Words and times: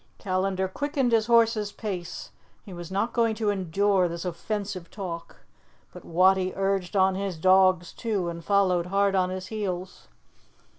Callandar 0.17 0.67
quickened 0.67 1.11
his 1.11 1.27
horse's 1.27 1.71
pace; 1.71 2.31
he 2.63 2.73
was 2.73 2.89
not 2.89 3.13
going 3.13 3.35
to 3.35 3.51
endure 3.51 4.07
this 4.07 4.25
offensive 4.25 4.89
talk. 4.89 5.41
But 5.93 6.03
Wattie 6.03 6.55
urged 6.55 6.95
on 6.95 7.13
his 7.13 7.37
dogs 7.37 7.93
too, 7.93 8.27
and 8.27 8.43
followed 8.43 8.87
hard 8.87 9.13
on 9.13 9.29
his 9.29 9.45
heels. 9.53 10.07